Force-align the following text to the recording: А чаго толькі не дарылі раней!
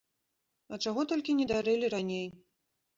А 0.73 0.79
чаго 0.87 1.05
толькі 1.13 1.37
не 1.43 1.49
дарылі 1.55 1.95
раней! 1.99 2.27